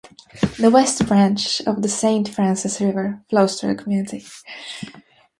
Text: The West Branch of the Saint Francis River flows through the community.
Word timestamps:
The 0.57 0.71
West 0.73 1.05
Branch 1.05 1.61
of 1.67 1.83
the 1.83 1.87
Saint 1.87 2.27
Francis 2.27 2.81
River 2.81 3.21
flows 3.29 3.61
through 3.61 3.75
the 3.75 3.83
community. 3.83 4.25